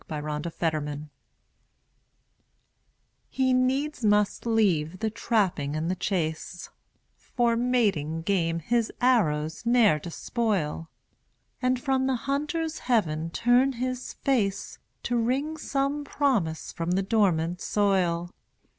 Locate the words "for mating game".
7.13-8.57